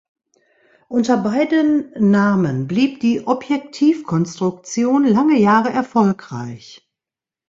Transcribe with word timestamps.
Unter 0.87 1.15
beiden 1.17 1.91
Namen 1.95 2.65
blieb 2.67 3.01
die 3.01 3.27
Objektiv-Konstruktion 3.27 5.05
lange 5.05 5.37
Jahre 5.37 5.69
erfolgreich. 5.69 6.89